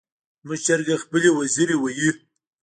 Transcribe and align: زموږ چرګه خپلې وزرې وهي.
زموږ 0.43 0.59
چرګه 0.65 0.95
خپلې 1.03 1.29
وزرې 1.37 1.75
وهي. 1.79 2.09